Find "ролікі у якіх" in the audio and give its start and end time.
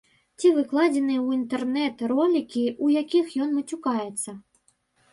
2.15-3.25